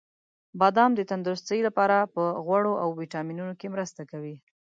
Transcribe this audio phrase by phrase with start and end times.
[0.59, 4.35] •بادام د تندرستۍ لپاره په غوړو او ویټامینونو کې مرسته کوي.